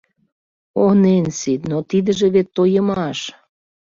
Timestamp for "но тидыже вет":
1.69-2.47